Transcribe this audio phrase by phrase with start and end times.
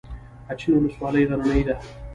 [0.51, 1.75] اچین ولسوالۍ غرنۍ ده؟